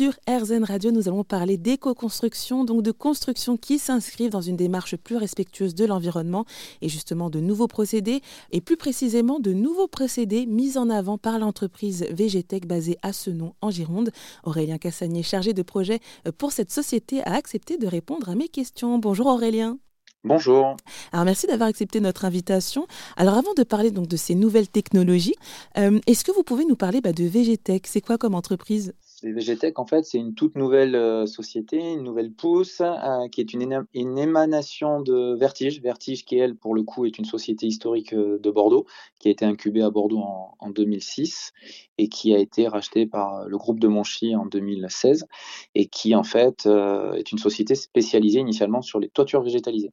Sur 0.00 0.14
RZN 0.26 0.64
Radio, 0.64 0.92
nous 0.92 1.08
allons 1.08 1.24
parler 1.24 1.58
d'éco-construction, 1.58 2.64
donc 2.64 2.82
de 2.82 2.90
construction 2.90 3.58
qui 3.58 3.78
s'inscrivent 3.78 4.30
dans 4.30 4.40
une 4.40 4.56
démarche 4.56 4.96
plus 4.96 5.18
respectueuse 5.18 5.74
de 5.74 5.84
l'environnement 5.84 6.46
et 6.80 6.88
justement 6.88 7.28
de 7.28 7.38
nouveaux 7.38 7.66
procédés, 7.66 8.22
et 8.50 8.62
plus 8.62 8.78
précisément 8.78 9.40
de 9.40 9.52
nouveaux 9.52 9.88
procédés 9.88 10.46
mis 10.46 10.78
en 10.78 10.88
avant 10.88 11.18
par 11.18 11.38
l'entreprise 11.38 12.06
VGTech 12.12 12.66
basée 12.66 12.96
à 13.02 13.12
Senon 13.12 13.52
en 13.60 13.70
Gironde. 13.70 14.10
Aurélien 14.42 14.78
Cassagnier, 14.78 15.22
chargé 15.22 15.52
de 15.52 15.60
projet 15.60 16.00
pour 16.38 16.52
cette 16.52 16.70
société, 16.70 17.20
a 17.24 17.34
accepté 17.34 17.76
de 17.76 17.86
répondre 17.86 18.30
à 18.30 18.34
mes 18.34 18.48
questions. 18.48 18.96
Bonjour 18.96 19.26
Aurélien. 19.26 19.76
Bonjour. 20.24 20.78
Alors 21.12 21.26
merci 21.26 21.46
d'avoir 21.46 21.68
accepté 21.68 22.00
notre 22.00 22.24
invitation. 22.24 22.86
Alors 23.18 23.34
avant 23.34 23.52
de 23.52 23.64
parler 23.64 23.90
donc 23.90 24.06
de 24.06 24.16
ces 24.16 24.34
nouvelles 24.34 24.68
technologies, 24.68 25.36
euh, 25.76 26.00
est-ce 26.06 26.24
que 26.24 26.32
vous 26.32 26.42
pouvez 26.42 26.64
nous 26.64 26.76
parler 26.76 27.02
bah, 27.02 27.12
de 27.12 27.24
VGTech 27.24 27.86
C'est 27.86 28.00
quoi 28.00 28.16
comme 28.16 28.34
entreprise? 28.34 28.94
VGTech, 29.22 29.78
en 29.78 29.86
fait, 29.86 30.04
c'est 30.04 30.18
une 30.18 30.34
toute 30.34 30.56
nouvelle 30.56 30.94
euh, 30.94 31.26
société, 31.26 31.78
une 31.78 32.02
nouvelle 32.02 32.32
pousse, 32.32 32.80
euh, 32.80 33.28
qui 33.30 33.40
est 33.40 33.52
une, 33.52 33.84
émanation 33.94 35.00
de 35.00 35.36
Vertige. 35.36 35.80
Vertige, 35.80 36.24
qui, 36.24 36.36
elle, 36.36 36.56
pour 36.56 36.74
le 36.74 36.82
coup, 36.82 37.06
est 37.06 37.18
une 37.18 37.24
société 37.24 37.66
historique 37.66 38.14
de 38.14 38.50
Bordeaux, 38.50 38.86
qui 39.18 39.28
a 39.28 39.30
été 39.30 39.44
incubée 39.44 39.82
à 39.82 39.90
Bordeaux 39.90 40.20
en, 40.20 40.56
en 40.58 40.70
2006 40.70 41.52
et 41.98 42.08
qui 42.08 42.34
a 42.34 42.38
été 42.38 42.68
rachetée 42.68 43.06
par 43.06 43.46
le 43.46 43.58
groupe 43.58 43.80
de 43.80 43.88
Monchy 43.88 44.34
en 44.34 44.46
2016 44.46 45.26
et 45.74 45.86
qui, 45.86 46.14
en 46.14 46.24
fait, 46.24 46.66
est 46.66 47.32
une 47.32 47.38
société 47.38 47.74
spécialisée 47.74 48.40
initialement 48.40 48.82
sur 48.82 49.00
les 49.00 49.08
toitures 49.08 49.42
végétalisées. 49.42 49.92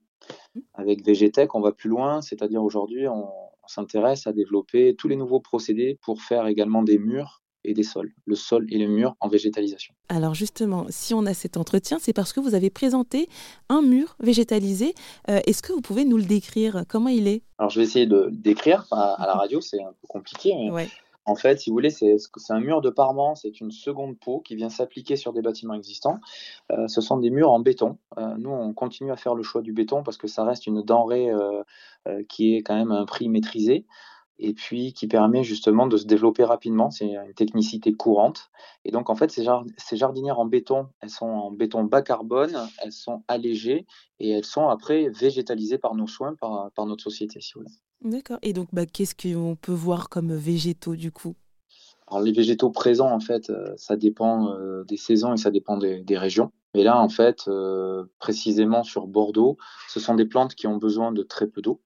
Avec 0.74 1.06
VGTech, 1.06 1.54
on 1.56 1.62
va 1.62 1.72
plus 1.72 1.90
loin, 1.90 2.22
c'est-à-dire 2.22 2.64
aujourd'hui, 2.64 3.08
on, 3.08 3.30
s'intéresse 3.70 4.28
à 4.28 4.32
développer 4.32 4.96
tous 4.96 5.10
les 5.10 5.18
nouveaux 5.18 5.42
procédés 5.42 6.00
pour 6.02 6.22
faire 6.22 6.48
également 6.48 6.84
des 6.84 6.98
murs 6.98 7.42
et 7.68 7.74
des 7.74 7.84
sols, 7.84 8.14
le 8.26 8.36
sol 8.36 8.66
et 8.70 8.78
le 8.78 8.88
mur 8.88 9.16
en 9.20 9.28
végétalisation. 9.28 9.94
Alors 10.10 10.34
justement, 10.34 10.86
si 10.90 11.14
on 11.14 11.26
a 11.26 11.34
cet 11.34 11.58
entretien, 11.58 11.98
c'est 12.00 12.14
parce 12.14 12.34
que 12.34 12.40
vous 12.40 12.56
avez 12.56 12.70
présenté 12.70 13.30
un 13.70 13.82
mur 13.82 14.16
végétalisé. 14.20 14.96
Euh, 15.30 15.40
est-ce 15.46 15.62
que 15.62 15.74
vous 15.74 15.82
pouvez 15.82 16.06
nous 16.06 16.18
le 16.18 16.24
décrire? 16.24 16.84
Comment 16.88 17.10
il 17.10 17.28
est? 17.28 17.44
Alors 17.58 17.70
je 17.70 17.80
vais 17.80 17.86
essayer 17.86 18.06
de 18.06 18.16
le 18.16 18.32
décrire 18.32 18.86
à, 18.92 19.26
la 19.28 19.34
radio, 19.34 19.62
c'est 19.62 19.82
un 19.82 19.94
peu 20.02 20.08
compliqué. 20.08 20.54
Mais 20.56 20.88
en 21.28 21.36
fait, 21.36 21.60
si 21.60 21.70
vous 21.70 21.76
voulez, 21.76 21.90
c'est 21.90 22.18
un 22.50 22.60
mur 22.62 22.80
de 22.80 22.90
parement, 22.90 23.36
c'est 23.36 23.60
une 23.60 23.72
seconde 23.72 24.18
peau 24.18 24.40
qui 24.40 24.56
vient 24.56 24.70
s'appliquer 24.70 25.18
sur 25.18 25.34
des 25.34 25.42
bâtiments 25.42 25.74
existants. 25.74 26.20
Euh, 26.72 26.88
ce 26.88 27.02
sont 27.02 27.18
des 27.18 27.30
murs 27.30 27.52
en 27.52 27.60
béton. 27.60 27.98
Euh, 28.18 28.36
nous, 28.38 28.50
on 28.50 28.74
continue 28.74 29.12
à 29.12 29.18
faire 29.18 29.36
le 29.36 29.44
choix 29.44 29.62
du 29.62 29.74
béton 29.74 30.04
parce 30.04 30.16
que 30.16 30.28
ça 30.28 30.46
reste 30.46 30.68
une 30.68 30.82
denrée 30.82 31.30
euh, 31.30 31.64
qui 32.30 32.56
est 32.56 32.62
quand 32.62 32.76
même 32.76 32.94
à 32.94 33.00
un 33.00 33.06
prix 33.06 33.28
maîtrisé 33.28 33.86
et 34.40 34.54
puis 34.54 34.94
qui 34.94 35.08
permet 35.08 35.44
justement 35.44 35.88
de 35.88 35.98
se 35.98 36.06
développer 36.06 36.44
rapidement. 36.44 36.92
C'est 36.92 37.06
une 37.06 37.34
technicité 37.36 37.94
courante. 37.94 38.50
Et 38.86 38.92
donc, 38.92 39.10
en 39.10 39.16
fait, 39.16 39.32
ces, 39.32 39.46
ces, 39.78 39.98
jardinières 39.98 40.40
en 40.40 40.46
béton, 40.46 40.88
elles 41.02 41.10
sont 41.10 41.26
en 41.26 41.52
béton 41.52 41.84
bas 41.84 42.02
carbone, 42.02 42.56
elles 42.82 42.92
sont 42.92 43.24
allégées 43.28 43.86
et 44.20 44.30
elles 44.30 44.46
sont 44.46 44.70
après 44.70 45.10
végétalisées 45.10 45.78
par 45.78 45.96
nos 45.96 46.08
soins, 46.08 46.36
par, 46.36 46.72
par 46.72 46.86
notre 46.86 47.04
société, 47.04 47.42
si 47.42 47.54
vous 47.56 47.62
voulez. 47.62 47.74
D'accord. 48.02 48.38
Et 48.42 48.54
donc, 48.54 48.70
bah, 48.72 48.86
qu'est-ce 48.86 49.16
qu'on 49.16 49.56
peut 49.56 49.74
voir 49.74 50.10
comme 50.10 50.34
végétaux 50.34 50.96
du 50.96 51.12
coup? 51.12 51.36
Alors, 52.08 52.22
les 52.22 52.32
végétaux 52.32 52.70
présents, 52.70 53.12
en 53.12 53.20
fait, 53.20 53.50
euh, 53.50 53.74
ça 53.76 53.98
dépend 53.98 54.54
euh, 54.54 54.84
des 54.86 54.98
saisons 54.98 55.34
et 55.34 55.38
ça 55.38 55.52
dépend 55.52 55.78
des, 55.78 56.18
régions. 56.18 56.52
Mais 56.74 56.84
là, 56.84 57.00
en 57.00 57.10
fait, 57.10 57.48
euh, 57.48 58.06
précisément 58.20 58.84
sur 58.84 59.08
Bordeaux, 59.08 59.58
ce 59.90 60.00
sont 60.00 60.16
des 60.16 60.26
plantes 60.26 60.56
qui 60.56 60.68
ont 60.68 60.78
besoin 60.78 61.12
de 61.12 61.24
très 61.24 61.48
peu 61.48 61.62
d'eau, 61.62 61.82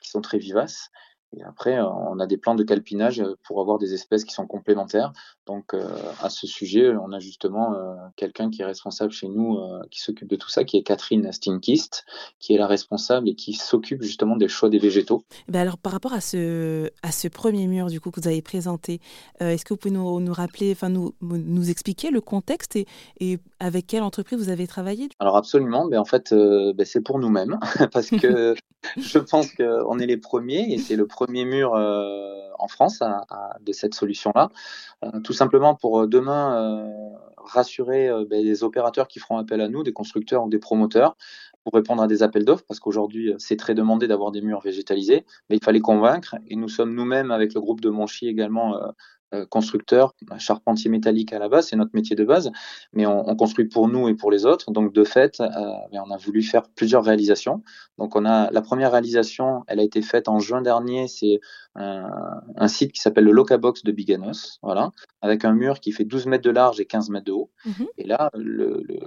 qui 0.00 0.08
sont 0.10 0.22
très 0.22 0.38
vivaces. 0.38 0.90
Et 1.36 1.42
après, 1.42 1.78
euh, 1.78 1.86
on 1.86 2.18
a 2.20 2.26
des 2.26 2.38
plans 2.38 2.54
de 2.54 2.62
calpinage 2.62 3.20
euh, 3.20 3.36
pour 3.44 3.60
avoir 3.60 3.78
des 3.78 3.92
espèces 3.92 4.24
qui 4.24 4.32
sont 4.32 4.46
complémentaires. 4.46 5.12
Donc, 5.46 5.74
euh, 5.74 5.86
à 6.22 6.30
ce 6.30 6.46
sujet, 6.46 6.94
on 6.96 7.12
a 7.12 7.20
justement 7.20 7.74
quelqu'un 8.16 8.50
qui 8.50 8.62
est 8.62 8.64
responsable 8.64 9.12
chez 9.12 9.28
nous, 9.28 9.58
qui 9.90 10.00
s'occupe 10.00 10.28
de 10.28 10.36
tout 10.36 10.48
ça, 10.48 10.64
qui 10.64 10.76
est 10.76 10.82
Catherine 10.82 11.30
Stinkist, 11.32 12.04
qui 12.38 12.54
est 12.54 12.58
la 12.58 12.66
responsable 12.66 13.28
et 13.28 13.34
qui 13.34 13.54
s'occupe 13.54 14.02
justement 14.02 14.36
des 14.36 14.48
choix 14.48 14.68
des 14.68 14.78
végétaux. 14.78 15.22
Eh 15.48 15.52
ben 15.52 15.60
alors, 15.60 15.78
par 15.78 15.92
rapport 15.92 16.12
à 16.12 16.20
ce, 16.20 16.90
à 17.02 17.12
ce 17.12 17.28
premier 17.28 17.66
mur 17.66 17.86
du 17.86 18.00
coup 18.00 18.10
que 18.10 18.20
vous 18.20 18.28
avez 18.28 18.42
présenté, 18.42 19.00
est-ce 19.40 19.64
que 19.64 19.74
vous 19.74 19.78
pouvez 19.78 19.94
nous, 19.94 20.20
nous 20.20 20.32
rappeler, 20.32 20.72
enfin 20.72 20.90
nous, 20.90 21.14
nous 21.20 21.70
expliquer 21.70 22.10
le 22.10 22.20
contexte 22.20 22.76
et, 22.76 22.86
et, 23.20 23.38
avec 23.60 23.86
quelle 23.86 24.02
entreprise 24.02 24.38
vous 24.38 24.50
avez 24.50 24.66
travaillé 24.66 25.08
Alors 25.18 25.36
absolument, 25.36 25.84
mais 25.84 25.96
ben, 25.96 26.00
en 26.00 26.04
fait, 26.04 26.34
ben, 26.34 26.84
c'est 26.84 27.02
pour 27.02 27.18
nous-mêmes 27.18 27.58
parce 27.92 28.10
que 28.10 28.54
je 28.96 29.18
pense 29.18 29.52
qu'on 29.52 29.98
est 29.98 30.06
les 30.06 30.18
premiers 30.18 30.72
et 30.72 30.78
c'est 30.78 30.96
le 30.96 31.06
premier 31.06 31.17
mur 31.26 31.74
euh, 31.74 32.48
en 32.58 32.68
France 32.68 33.02
de 33.60 33.72
cette 33.72 33.94
solution-là, 33.94 34.50
euh, 35.04 35.20
tout 35.20 35.32
simplement 35.32 35.74
pour 35.74 36.00
euh, 36.00 36.06
demain 36.06 36.92
rassurer 37.36 38.10
ben, 38.28 38.44
les 38.44 38.62
opérateurs 38.62 39.08
qui 39.08 39.20
feront 39.20 39.38
appel 39.38 39.60
à 39.60 39.68
nous, 39.68 39.82
des 39.82 39.92
constructeurs 39.92 40.44
ou 40.44 40.48
des 40.48 40.58
promoteurs, 40.58 41.16
pour 41.64 41.72
répondre 41.72 42.02
à 42.02 42.06
des 42.06 42.22
appels 42.22 42.44
d'offres, 42.44 42.64
parce 42.66 42.80
qu'aujourd'hui, 42.80 43.34
c'est 43.38 43.56
très 43.56 43.74
demandé 43.74 44.06
d'avoir 44.06 44.32
des 44.32 44.42
murs 44.42 44.60
végétalisés, 44.60 45.24
mais 45.48 45.56
il 45.56 45.64
fallait 45.64 45.80
convaincre, 45.80 46.36
et 46.46 46.56
nous 46.56 46.68
sommes 46.68 46.94
nous-mêmes, 46.94 47.30
avec 47.30 47.54
le 47.54 47.60
groupe 47.60 47.80
de 47.80 47.90
Monchy 47.90 48.28
également, 48.28 48.78
constructeur, 49.50 50.14
charpentier 50.38 50.90
métallique 50.90 51.32
à 51.32 51.38
la 51.38 51.48
base, 51.48 51.68
c'est 51.68 51.76
notre 51.76 51.90
métier 51.94 52.16
de 52.16 52.24
base, 52.24 52.50
mais 52.92 53.06
on, 53.06 53.36
construit 53.36 53.66
pour 53.66 53.88
nous 53.88 54.08
et 54.08 54.14
pour 54.14 54.30
les 54.30 54.46
autres. 54.46 54.70
Donc 54.72 54.92
de 54.92 55.04
fait, 55.04 55.40
euh, 55.40 55.46
on 55.92 56.10
a 56.10 56.16
voulu 56.16 56.42
faire 56.42 56.68
plusieurs 56.68 57.04
réalisations. 57.04 57.62
Donc 57.98 58.16
on 58.16 58.24
a 58.24 58.50
la 58.50 58.62
première 58.62 58.92
réalisation, 58.92 59.64
elle 59.66 59.80
a 59.80 59.82
été 59.82 60.02
faite 60.02 60.28
en 60.28 60.38
juin 60.38 60.62
dernier. 60.62 61.08
C'est 61.08 61.40
un, 61.74 62.68
site 62.68 62.92
qui 62.92 63.00
s'appelle 63.00 63.24
le 63.24 63.32
Locabox 63.32 63.84
de 63.84 63.92
Biganos, 63.92 64.58
voilà, 64.62 64.90
avec 65.22 65.44
un 65.44 65.52
mur 65.52 65.80
qui 65.80 65.92
fait 65.92 66.04
12 66.04 66.26
mètres 66.26 66.44
de 66.44 66.50
large 66.50 66.80
et 66.80 66.86
15 66.86 67.10
mètres 67.10 67.26
de 67.26 67.32
haut. 67.32 67.50
Mhm. 67.64 67.86
Et 67.98 68.06
là, 68.06 68.30
le, 68.34 68.82
le 68.84 68.98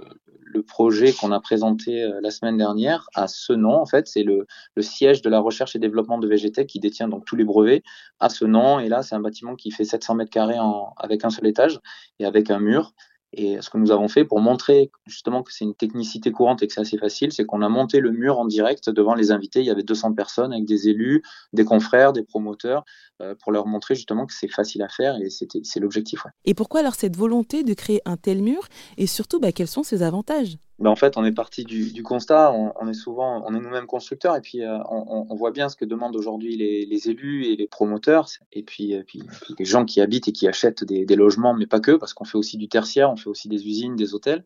projet 0.60 1.12
qu'on 1.12 1.32
a 1.32 1.40
présenté 1.40 2.02
euh, 2.02 2.20
la 2.20 2.30
semaine 2.30 2.58
dernière 2.58 3.08
a 3.14 3.28
ce 3.28 3.52
nom, 3.52 3.74
en 3.74 3.86
fait, 3.86 4.06
c'est 4.06 4.22
le, 4.22 4.46
le, 4.74 4.82
siège 4.82 5.22
de 5.22 5.30
la 5.30 5.40
recherche 5.40 5.74
et 5.76 5.78
développement 5.78 6.18
de 6.18 6.28
VGT 6.28 6.66
qui 6.66 6.80
détient 6.80 7.08
donc 7.08 7.24
tous 7.24 7.36
les 7.36 7.44
brevets 7.44 7.82
à 8.20 8.28
ce 8.28 8.44
nom. 8.44 8.78
Et 8.78 8.88
là, 8.88 9.02
c'est 9.02 9.14
un 9.14 9.20
bâtiment 9.20 9.56
qui 9.56 9.70
fait 9.70 9.84
700 9.84 10.16
mètres 10.16 10.30
carrés 10.30 10.58
avec 10.98 11.24
un 11.24 11.30
seul 11.30 11.46
étage 11.46 11.80
et 12.18 12.26
avec 12.26 12.50
un 12.50 12.58
mur. 12.58 12.92
Et 13.32 13.60
ce 13.60 13.70
que 13.70 13.78
nous 13.78 13.90
avons 13.90 14.08
fait 14.08 14.24
pour 14.24 14.40
montrer 14.40 14.90
justement 15.06 15.42
que 15.42 15.52
c'est 15.52 15.64
une 15.64 15.74
technicité 15.74 16.30
courante 16.32 16.62
et 16.62 16.66
que 16.66 16.72
c'est 16.72 16.80
assez 16.80 16.98
facile, 16.98 17.32
c'est 17.32 17.44
qu'on 17.46 17.62
a 17.62 17.68
monté 17.68 18.00
le 18.00 18.10
mur 18.10 18.38
en 18.38 18.44
direct 18.44 18.90
devant 18.90 19.14
les 19.14 19.30
invités. 19.30 19.60
Il 19.60 19.66
y 19.66 19.70
avait 19.70 19.82
200 19.82 20.12
personnes 20.12 20.52
avec 20.52 20.66
des 20.66 20.88
élus, 20.88 21.22
des 21.52 21.64
confrères, 21.64 22.12
des 22.12 22.22
promoteurs, 22.22 22.84
euh, 23.22 23.34
pour 23.34 23.52
leur 23.52 23.66
montrer 23.66 23.94
justement 23.94 24.26
que 24.26 24.34
c'est 24.34 24.48
facile 24.48 24.82
à 24.82 24.88
faire 24.88 25.16
et 25.16 25.30
c'est 25.30 25.80
l'objectif. 25.80 26.26
Et 26.44 26.54
pourquoi 26.54 26.80
alors 26.80 26.94
cette 26.94 27.16
volonté 27.16 27.62
de 27.62 27.74
créer 27.74 28.02
un 28.04 28.16
tel 28.16 28.42
mur? 28.42 28.66
Et 28.98 29.06
surtout 29.06 29.40
bah, 29.40 29.52
quels 29.52 29.68
sont 29.68 29.82
ses 29.82 30.02
avantages? 30.02 30.56
Ben 30.82 30.90
en 30.90 30.96
fait, 30.96 31.16
on 31.16 31.24
est 31.24 31.32
parti 31.32 31.64
du, 31.64 32.02
constat, 32.02 32.52
on, 32.52 32.88
est 32.88 32.94
souvent, 32.94 33.44
on 33.46 33.54
est 33.54 33.60
nous-mêmes 33.60 33.86
constructeurs, 33.86 34.34
et 34.34 34.40
puis 34.40 34.62
euh, 34.62 34.78
on, 34.88 35.32
voit 35.36 35.52
bien 35.52 35.68
ce 35.68 35.76
que 35.76 35.84
demandent 35.84 36.16
aujourd'hui 36.16 36.56
les, 36.56 37.08
élus 37.08 37.46
et 37.46 37.56
les 37.56 37.68
promoteurs, 37.68 38.26
et 38.52 38.64
puis, 38.64 38.94
euh, 38.94 39.04
puis, 39.06 39.22
les 39.58 39.64
gens 39.64 39.84
qui 39.84 40.00
habitent 40.00 40.26
et 40.26 40.32
qui 40.32 40.48
achètent 40.48 40.82
des, 40.82 41.06
logements, 41.14 41.54
mais 41.54 41.66
pas 41.66 41.78
que, 41.78 41.92
parce 41.92 42.14
qu'on 42.14 42.24
fait 42.24 42.36
aussi 42.36 42.56
du 42.56 42.68
tertiaire, 42.68 43.12
on 43.12 43.16
fait 43.16 43.28
aussi 43.28 43.48
des 43.48 43.64
usines, 43.66 43.94
des 43.94 44.12
hôtels. 44.14 44.44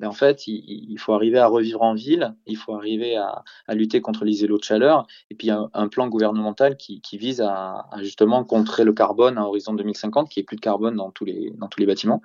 Mais 0.00 0.06
en 0.06 0.12
fait, 0.12 0.46
il, 0.46 0.96
faut 0.98 1.12
arriver 1.12 1.38
à 1.38 1.46
revivre 1.46 1.82
en 1.82 1.94
ville, 1.94 2.34
il 2.46 2.56
faut 2.56 2.74
arriver 2.74 3.16
à, 3.16 3.42
lutter 3.74 4.00
contre 4.00 4.24
les 4.24 4.42
îlots 4.42 4.58
de 4.58 4.64
chaleur, 4.64 5.06
et 5.30 5.34
puis 5.34 5.50
un, 5.50 5.88
plan 5.88 6.08
gouvernemental 6.08 6.76
qui, 6.76 7.00
vise 7.18 7.40
à, 7.40 7.86
justement 8.00 8.44
contrer 8.44 8.84
le 8.84 8.92
carbone 8.92 9.38
à 9.38 9.44
horizon 9.44 9.74
2050, 9.74 10.28
qui 10.28 10.40
est 10.40 10.42
plus 10.42 10.56
de 10.56 10.60
carbone 10.60 10.96
dans 10.96 11.10
tous 11.10 11.24
les, 11.24 11.54
bâtiments. 11.86 12.22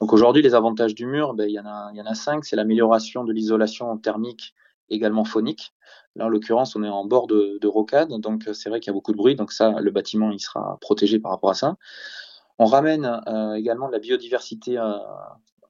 Donc 0.00 0.12
aujourd'hui, 0.12 0.42
les 0.42 0.54
avantages 0.54 0.94
du 0.94 1.06
mur, 1.06 1.34
ben, 1.34 1.48
il 1.48 1.54
y 1.54 1.60
en 1.60 2.06
a 2.06 2.14
cinq, 2.14 2.44
c'est 2.44 2.56
l'amélioration 2.56 2.97
de 2.98 3.32
l'isolation 3.32 3.96
thermique 3.98 4.54
également 4.90 5.24
phonique. 5.24 5.72
Là, 6.16 6.26
en 6.26 6.28
l'occurrence, 6.28 6.74
on 6.76 6.82
est 6.82 6.88
en 6.88 7.04
bord 7.04 7.26
de, 7.26 7.66
rocade, 7.66 8.08
donc 8.08 8.48
euh, 8.48 8.52
c'est 8.52 8.68
vrai 8.68 8.80
qu'il 8.80 8.90
y 8.90 8.92
a 8.92 8.94
beaucoup 8.94 9.12
de 9.12 9.16
bruit, 9.16 9.36
donc 9.36 9.52
ça, 9.52 9.76
le 9.80 9.90
bâtiment, 9.90 10.30
il 10.30 10.40
sera 10.40 10.78
protégé 10.80 11.18
par 11.18 11.32
rapport 11.32 11.50
à 11.50 11.54
ça. 11.54 11.76
On 12.58 12.64
ramène 12.64 13.20
euh, 13.28 13.54
également 13.54 13.86
de 13.88 13.92
la 13.92 13.98
biodiversité 13.98 14.78
euh, 14.78 14.94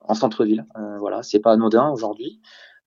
en 0.01 0.15
centre-ville. 0.15 0.65
voilà, 0.99 1.23
c'est 1.23 1.41
pas 1.41 1.53
anodin 1.53 1.91
aujourd'hui. 1.91 2.41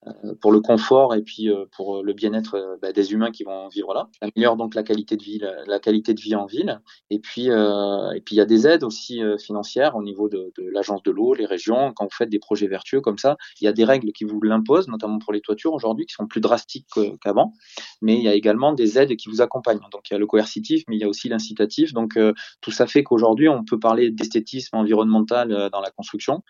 Euh, 0.08 0.34
pour 0.42 0.52
le 0.52 0.62
confort 0.62 1.14
et 1.14 1.22
puis 1.22 1.48
euh, 1.48 1.66
pour 1.76 2.02
le 2.02 2.14
bien-être 2.14 2.56
euh, 2.56 2.76
bah, 2.82 2.92
des 2.92 3.14
humains 3.14 3.30
qui 3.30 3.44
vont 3.44 3.68
vivre 3.68 3.94
là. 3.94 4.10
Améliore 4.22 4.58
donc 4.58 4.74
la 4.74 4.82
qualité 4.82 5.16
de 5.16 5.22
vie, 5.22 5.40
la, 5.68 5.80
qualité 5.80 6.16
de 6.16 6.20
vie 6.20 6.34
en 6.34 6.48
ville. 6.48 6.82
Et 7.12 7.20
puis, 7.20 7.48
et 7.48 8.22
puis 8.22 8.36
il 8.36 8.38
y 8.38 8.42
a 8.42 8.46
des 8.46 8.68
aides 8.68 8.84
aussi 8.84 9.22
financières 9.40 9.96
au 9.96 10.02
niveau 10.02 10.30
de, 10.30 10.52
de 10.58 10.70
l'agence 10.70 11.04
de 11.04 11.12
l'eau, 11.12 11.34
les 11.34 11.46
régions. 11.46 11.94
Quand 11.96 12.06
vous 12.06 12.16
faites 12.16 12.30
des 12.30 12.40
projets 12.40 12.68
vertueux 12.68 13.02
comme 13.02 13.18
ça, 13.18 13.38
il 13.60 13.66
y 13.66 13.68
a 13.68 13.74
des 13.74 13.84
règles 13.84 14.12
qui 14.12 14.24
vous 14.24 14.42
l'imposent, 14.42 14.88
notamment 14.88 15.20
pour 15.20 15.34
les 15.34 15.42
toitures 15.42 15.74
aujourd'hui, 15.74 16.06
qui 16.06 16.14
sont 16.14 16.28
plus 16.28 16.42
drastiques 16.42 16.88
qu'avant. 17.22 17.54
Mais 18.02 18.16
il 18.16 18.24
y 18.24 18.28
a 18.28 18.34
également 18.34 18.74
des 18.74 18.98
aides 18.98 19.16
qui 19.16 19.30
vous 19.30 19.42
accompagnent. 19.42 19.82
Donc 19.92 20.10
il 20.10 20.14
y 20.14 20.16
a 20.16 20.20
le 20.20 20.28
coercitif, 20.28 20.84
mais 20.88 20.96
il 20.96 21.02
y 21.02 21.06
a 21.06 21.10
aussi 21.10 21.30
l'incitatif. 21.30 21.94
Donc 21.94 22.18
tout 22.62 22.72
ça 22.72 22.88
fait 22.88 23.04
qu'aujourd'hui 23.04 23.50
on 23.50 23.64
peut 23.64 23.80
parler 23.80 24.10
d'esthétisme 24.10 24.76
environnemental 24.76 25.70
dans 25.72 25.82
la 25.82 25.92
construction. 25.92 26.44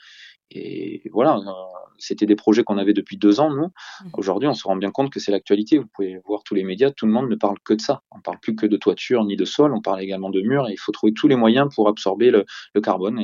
et 0.51 1.09
voilà, 1.12 1.39
c'était 2.01 2.25
des 2.25 2.36
projets 2.36 2.63
qu'on 2.63 2.77
avait 2.77 2.94
depuis 2.94 3.18
deux 3.18 3.39
ans, 3.39 3.41
nous. 3.50 3.68
Mmh. 3.68 4.10
Aujourd'hui, 4.14 4.48
on 4.48 4.54
se 4.54 4.68
rend 4.68 4.76
bien 4.76 4.92
compte 4.92 5.12
que 5.12 5.20
c'est 5.20 5.32
l'actualité. 5.32 5.78
Vous 5.78 5.88
pouvez 5.94 6.20
voir 6.26 6.44
tous 6.44 6.56
les 6.56 6.64
médias, 6.64 6.92
tout 6.92 7.06
le 7.06 7.12
monde 7.12 7.30
ne 7.30 7.36
parle 7.36 7.58
que 7.64 7.74
de 7.74 7.82
ça. 7.82 8.02
On 8.12 8.18
ne 8.18 8.22
parle 8.22 8.40
plus 8.40 8.56
que 8.56 8.66
de 8.66 8.78
toiture 8.78 9.24
ni 9.26 9.36
de 9.36 9.46
sol, 9.46 9.74
on 9.74 9.82
parle 9.82 10.02
également 10.02 10.30
de 10.30 10.42
murs. 10.42 10.70
Et 10.70 10.74
il 10.74 10.80
faut 10.80 10.92
trouver 10.92 11.14
tous 11.14 11.28
les 11.28 11.36
moyens 11.36 11.74
pour 11.74 11.88
absorber 11.88 12.32
le, 12.32 12.46
carbone 12.82 13.20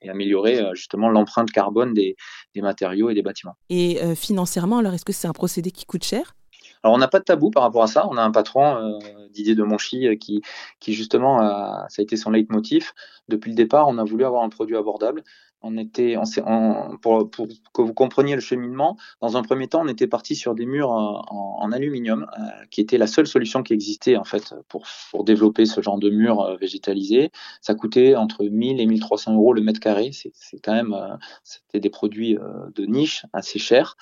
et, 0.00 0.08
améliorer 0.08 0.60
euh, 0.60 0.74
justement 0.74 1.10
l'empreinte 1.10 1.50
carbone 1.50 1.92
des, 1.92 2.16
matériaux 2.56 3.10
et 3.10 3.14
des 3.14 3.22
bâtiments. 3.22 3.54
Et 3.68 4.02
euh, 4.02 4.14
financièrement, 4.14 4.78
alors 4.78 4.94
est-ce 4.94 5.04
que 5.04 5.12
c'est 5.12 5.28
un 5.28 5.32
procédé 5.32 5.70
qui 5.70 5.84
coûte 5.84 6.04
cher? 6.04 6.34
Alors 6.82 6.94
on 6.94 6.98
n'a 6.98 7.08
pas 7.08 7.18
de 7.18 7.24
tabou 7.24 7.50
par 7.50 7.62
rapport 7.62 7.82
à 7.82 7.86
ça. 7.86 8.06
On 8.08 8.16
a 8.16 8.22
un 8.22 8.30
patron, 8.30 8.76
euh, 8.76 8.98
Didier 9.30 9.54
de 9.54 9.62
Monchy, 9.62 10.18
qui, 10.18 10.42
qui 10.80 10.92
justement, 10.92 11.40
ça 11.88 12.00
a 12.00 12.02
été 12.02 12.16
son 12.16 12.30
leitmotiv. 12.30 12.92
Depuis 13.28 13.50
le 13.50 13.56
départ, 13.56 13.88
on 13.88 13.98
a 13.98 14.04
voulu 14.04 14.24
avoir 14.24 14.42
un 14.42 14.48
produit 14.48 14.76
abordable 14.76 15.22
on 15.62 15.76
était, 15.76 16.16
on, 16.16 16.96
pour, 16.98 17.30
pour, 17.30 17.46
que 17.74 17.82
vous 17.82 17.92
compreniez 17.92 18.34
le 18.34 18.40
cheminement, 18.40 18.96
dans 19.20 19.36
un 19.36 19.42
premier 19.42 19.68
temps, 19.68 19.82
on 19.82 19.88
était 19.88 20.06
parti 20.06 20.34
sur 20.34 20.54
des 20.54 20.64
murs 20.64 20.90
en, 20.90 21.70
aluminium, 21.72 22.26
euh, 22.38 22.42
qui 22.70 22.80
était 22.80 22.98
la 22.98 23.06
seule 23.06 23.26
solution 23.26 23.62
qui 23.62 23.74
existait 23.74 24.16
en 24.16 24.24
fait 24.24 24.54
pour, 24.68 24.86
pour 25.10 25.24
développer 25.24 25.66
ce 25.66 25.80
genre 25.82 25.98
de 25.98 26.10
mur 26.10 26.40
euh, 26.40 26.56
végétalisé. 26.56 27.30
Ça 27.60 27.74
coûtait 27.74 28.16
entre 28.16 28.44
1000 28.44 28.80
et 28.80 28.86
1300 28.86 29.34
euros 29.34 29.52
le 29.52 29.62
mètre 29.62 29.80
carré. 29.80 30.10
C'est 30.12 30.58
quand 30.60 30.72
même, 30.72 30.94
euh, 30.94 31.14
c'était 31.44 31.80
des 31.80 31.90
produits 31.90 32.38
de 32.74 32.86
niche 32.86 33.26
assez 33.32 33.58
chers. 33.58 33.96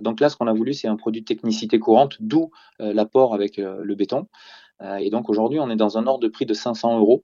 donc 0.00 0.20
là, 0.20 0.28
ce 0.28 0.36
qu'on 0.36 0.46
a 0.46 0.52
voulu, 0.52 0.72
c'est 0.74 0.88
un 0.88 0.96
produit 0.96 1.22
de 1.22 1.26
technicité 1.26 1.78
courante, 1.78 2.11
d'où 2.20 2.50
l'apport 2.78 3.34
avec 3.34 3.56
le 3.56 3.94
béton. 3.94 4.26
et 4.98 5.10
donc 5.10 5.28
aujourd'hui, 5.28 5.60
on 5.60 5.70
est 5.70 5.76
dans 5.76 5.98
un 5.98 6.06
ordre 6.06 6.20
de 6.20 6.28
prix 6.28 6.46
de 6.46 6.54
500 6.54 6.98
euros 6.98 7.22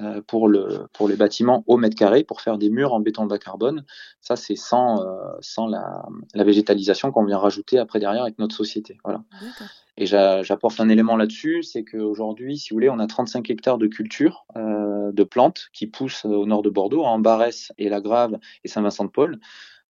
euh, 0.00 0.20
pour, 0.24 0.46
le, 0.46 0.86
pour 0.92 1.08
les 1.08 1.16
bâtiments 1.16 1.64
au 1.66 1.76
mètre 1.76 1.96
carré 1.96 2.22
pour 2.22 2.40
faire 2.40 2.56
des 2.56 2.70
murs 2.70 2.92
en 2.92 3.00
béton 3.00 3.26
bas 3.26 3.38
carbone. 3.38 3.84
Ça, 4.20 4.36
c'est 4.36 4.54
sans, 4.54 5.02
euh, 5.02 5.16
sans 5.40 5.66
la, 5.66 6.04
la 6.34 6.44
végétalisation 6.44 7.10
qu'on 7.10 7.24
vient 7.24 7.38
rajouter 7.38 7.78
après 7.78 7.98
derrière 7.98 8.22
avec 8.22 8.38
notre 8.38 8.54
société. 8.54 8.98
Voilà. 9.02 9.24
Et 9.96 10.06
j'apporte 10.06 10.78
un 10.78 10.88
élément 10.88 11.16
là-dessus, 11.16 11.64
c'est 11.64 11.82
qu'aujourd'hui, 11.82 12.58
si 12.58 12.70
vous 12.70 12.76
voulez, 12.76 12.90
on 12.90 13.00
a 13.00 13.08
35 13.08 13.50
hectares 13.50 13.78
de 13.78 13.88
culture 13.88 14.46
euh, 14.56 15.10
de 15.10 15.24
plantes 15.24 15.66
qui 15.72 15.88
poussent 15.88 16.24
au 16.24 16.46
nord 16.46 16.62
de 16.62 16.70
Bordeaux, 16.70 17.02
en 17.02 17.18
Barès 17.18 17.72
et 17.78 17.88
La 17.88 18.00
Grave 18.00 18.38
et 18.62 18.68
Saint-Vincent-de-Paul. 18.68 19.40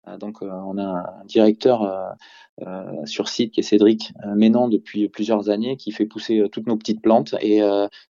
Euh, 0.07 0.17
donc, 0.17 0.41
on 0.41 0.77
a 0.77 0.83
un 0.83 1.25
directeur 1.25 2.15
euh, 2.65 3.05
sur 3.05 3.29
site 3.29 3.53
qui 3.53 3.59
est 3.59 3.63
Cédric 3.63 4.13
euh, 4.25 4.33
Ménan 4.33 4.67
depuis 4.67 5.07
plusieurs 5.09 5.51
années 5.51 5.77
qui 5.77 5.91
fait 5.91 6.07
pousser 6.07 6.39
euh, 6.39 6.47
toutes 6.47 6.65
nos 6.65 6.75
petites 6.75 7.03
plantes 7.03 7.35
et 7.39 7.59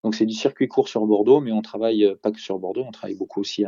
donc 0.04 0.14
c'est 0.14 0.25
du 0.25 0.34
circuit 0.34 0.69
court 0.69 0.88
sur 0.88 1.04
Bordeaux 1.04 1.40
mais 1.40 1.50
on 1.50 1.62
travaille 1.62 2.14
pas 2.22 2.31
que 2.31 2.38
sur 2.38 2.56
Bordeaux 2.60 2.84
on 2.87 2.93
travaille 2.93 3.16
beaucoup 3.16 3.40
aussi 3.40 3.64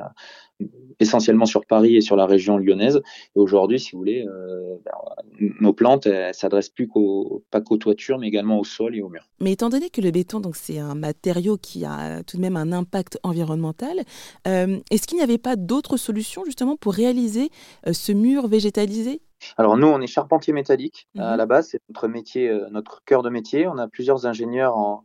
essentiellement 1.01 1.47
sur 1.47 1.67
Paris 1.67 1.97
et 1.97 2.01
sur 2.01 2.15
la 2.15 2.27
région 2.27 2.59
lyonnaise 2.59 3.01
et 3.35 3.41
aujourd'hui 3.41 3.81
si 3.81 3.93
vous 3.93 3.99
voulez 3.99 4.25
ben, 4.85 5.51
nos 5.61 5.73
plantes 5.73 6.07
elles, 6.07 6.35
s'adressent 6.35 6.69
plus 6.69 6.87
qu'aux 6.87 7.43
pas 7.51 7.61
qu'aux 7.61 7.77
toitures 7.77 8.19
mais 8.19 8.29
également 8.29 8.61
au 8.61 8.65
sol 8.65 8.95
et 8.95 9.03
aux 9.03 9.09
murs. 9.09 9.29
Mais 9.41 9.53
étant 9.53 9.71
donné 9.71 9.91
que 9.91 10.01
le 10.01 10.13
béton 10.13 10.39
donc 10.39 10.55
c'est 10.55 10.79
un 10.79 10.95
matériau 10.95 11.57
qui 11.57 11.85
a 11.85 12.23
tout 12.23 12.37
de 12.37 12.43
même 12.43 12.57
un 12.57 12.71
impact 12.71 13.19
environnemental 13.25 14.03
est-ce 14.45 15.07
qu'il 15.09 15.17
n'y 15.17 15.25
avait 15.25 15.39
pas 15.39 15.57
d'autres 15.57 15.97
solutions 15.97 16.45
justement 16.45 16.77
pour 16.77 16.95
réaliser 16.95 17.51
ce 17.91 18.13
mur 18.19 18.49
végétalisé 18.49 19.23
alors 19.57 19.77
nous, 19.77 19.87
on 19.87 20.01
est 20.01 20.07
charpentier 20.07 20.53
métallique 20.53 21.09
à 21.17 21.35
mmh 21.35 21.37
la 21.37 21.47
base, 21.47 21.69
c'est 21.69 21.81
notre 21.89 22.09
métier, 22.09 22.49
euh, 22.49 22.69
notre 22.71 23.05
cœur 23.05 23.23
de 23.23 23.31
métier. 23.31 23.69
On 23.69 23.79
a 23.79 23.89
plusieurs 23.89 24.27
ingénieurs 24.27 24.77
en, 24.77 25.03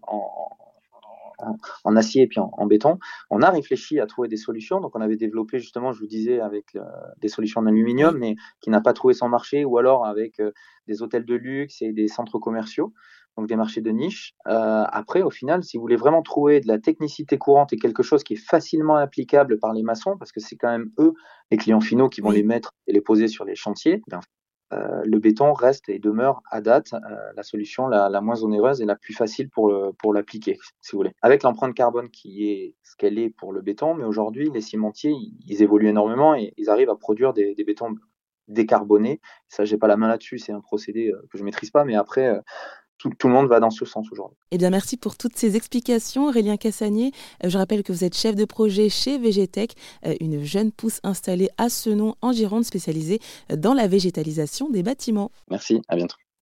acier 1.96 2.24
et 2.24 2.28
puis 2.28 2.40
en, 2.40 2.66
béton. 2.66 2.98
On 3.30 3.42
a 3.42 3.50
réfléchi 3.50 4.00
à 4.00 4.08
trouver 4.08 4.28
des 4.28 4.38
solutions. 4.38 4.80
Donc 4.80 4.96
on 4.96 5.02
avait 5.02 5.18
développé 5.18 5.60
justement, 5.60 5.92
je 5.92 6.00
vous 6.00 6.08
disais, 6.08 6.40
avec 6.40 6.76
euh, 6.76 6.82
des 7.22 7.28
solutions 7.28 7.62
en 7.62 7.66
aluminium, 7.68 8.18
mais 8.18 8.36
qui 8.62 8.70
n'a 8.70 8.82
pas 8.82 8.94
trouvé 8.94 9.14
son 9.14 9.30
marché, 9.30 9.66
ou 9.66 9.78
alors 9.78 10.06
avec 10.06 10.40
euh, 10.40 10.52
des 10.88 11.02
hôtels 11.02 11.26
de 11.26 11.36
luxe 11.36 11.82
et 11.82 11.92
des 11.92 12.08
centres 12.08 12.40
commerciaux. 12.40 12.94
Donc 13.38 13.48
des 13.48 13.56
marchés 13.56 13.82
de 13.82 13.90
niche. 13.90 14.34
après, 14.46 15.22
au 15.22 15.32
final, 15.32 15.64
si 15.64 15.78
vous 15.78 15.82
voulez 15.82 15.96
vraiment 15.96 16.22
trouver 16.22 16.60
de 16.60 16.68
la 16.68 16.78
technicité 16.78 17.38
courante 17.38 17.74
et 17.74 17.78
quelque 17.78 18.04
chose 18.04 18.24
qui 18.24 18.34
est 18.34 18.48
facilement 18.48 18.96
applicable 18.96 19.60
par 19.60 19.74
les 19.74 19.84
maçons, 19.84 20.18
parce 20.18 20.32
que 20.32 20.40
c'est 20.40 20.56
quand 20.56 20.70
même 20.70 20.92
eux 21.00 21.14
les 21.52 21.58
clients 21.58 21.82
finaux 21.82 22.10
qui 22.10 22.22
vont 22.22 22.32
les 22.32 22.44
mettre 22.44 22.72
et 22.88 22.94
les 22.94 23.02
poser 23.02 23.28
sur 23.28 23.46
les 23.46 23.56
chantiers, 23.56 24.02
ben, 24.08 24.20
euh, 24.74 25.02
le 25.06 25.20
béton 25.20 25.54
reste 25.54 25.90
et 25.90 26.00
demeure 26.00 26.42
à 26.50 26.62
date 26.62 26.94
euh, 26.94 26.98
la 27.36 27.44
solution 27.44 27.88
la, 27.88 28.22
moins 28.22 28.42
onéreuse 28.44 28.82
et 28.82 28.86
la 28.86 28.96
plus 28.96 29.14
facile 29.14 29.50
pour, 29.50 29.74
pour 30.00 30.14
l'appliquer, 30.14 30.58
si 30.82 30.92
vous 30.94 31.00
voulez. 31.00 31.12
Avec 31.22 31.44
l'empreinte 31.44 31.76
carbone 31.76 32.10
qui 32.10 32.50
est 32.50 32.76
ce 32.84 32.96
qu'elle 32.96 33.20
est 33.20 33.30
pour 33.30 33.54
le 33.54 33.62
béton, 33.62 33.94
mais 33.94 34.06
aujourd'hui, 34.06 34.50
les 34.52 34.62
cimentiers, 34.62 35.14
ils, 35.46 35.62
évoluent 35.62 35.90
énormément 35.90 36.36
et 36.36 36.54
ils 36.58 36.70
arrivent 36.70 36.90
à 36.90 36.96
produire 36.96 37.34
des, 37.34 37.56
bétons 37.66 37.96
décarbonés. 38.48 39.22
Ça, 39.48 39.64
j'ai 39.66 39.78
pas 39.78 39.88
la 39.88 39.98
main 39.98 40.08
là-dessus, 40.08 40.40
c'est 40.40 40.54
un 40.54 40.62
procédé 40.62 41.12
euh, 41.12 41.22
que 41.32 41.38
je 41.38 41.44
maîtrise 41.44 41.70
pas, 41.70 41.86
mais 41.86 41.96
après, 41.96 42.40
tout, 43.18 43.28
le 43.28 43.34
monde 43.34 43.48
va 43.48 43.60
dans 43.60 43.70
ce 43.70 43.86
sens 43.86 44.08
aujourd'hui. 44.12 44.38
Eh 44.52 44.58
bien, 44.58 44.70
merci 44.70 44.98
pour 44.98 45.18
toutes 45.18 45.36
ces 45.36 45.56
explications, 45.56 46.28
Aurélien 46.28 46.58
Cassanier. 46.58 47.12
Euh, 47.44 47.50
je 47.50 47.58
rappelle 47.58 47.84
que 47.84 47.92
vous 47.92 48.04
êtes 48.04 48.16
chef 48.16 48.36
de 48.36 48.46
projet 48.46 48.90
chez 48.90 49.18
Végétech, 49.18 49.74
euh, 50.06 50.16
une 50.20 50.44
jeune 50.44 50.72
pousse 50.72 51.00
installée 51.04 51.50
à 51.58 51.70
Senon, 51.70 52.16
en 52.22 52.32
Gironde, 52.32 52.64
spécialisée 52.64 53.20
dans 53.50 53.74
la 53.74 53.88
végétalisation 53.88 54.70
des 54.70 54.84
bâtiments. 54.84 55.32
Merci, 55.50 55.82
à 55.88 55.96
bientôt. 55.96 56.23